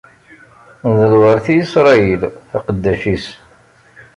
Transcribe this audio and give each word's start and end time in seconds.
D 0.97 0.99
lweṛt 1.11 1.47
i 1.49 1.55
Isṛayil, 1.61 2.21
aqeddac-is. 2.57 3.25